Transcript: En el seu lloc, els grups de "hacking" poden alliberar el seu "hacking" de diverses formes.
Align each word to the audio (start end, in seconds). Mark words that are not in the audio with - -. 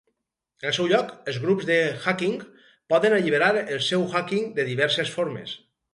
En 0.61 0.67
el 0.67 0.71
seu 0.77 0.87
lloc, 0.91 1.11
els 1.33 1.37
grups 1.43 1.67
de 1.69 1.77
"hacking" 2.05 2.41
poden 2.95 3.17
alliberar 3.19 3.51
el 3.65 3.85
seu 3.91 4.07
"hacking" 4.15 4.49
de 4.57 4.67
diverses 4.71 5.13
formes. 5.19 5.55